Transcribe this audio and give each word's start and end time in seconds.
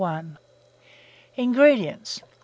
INGREDIENTS. 1.35 2.23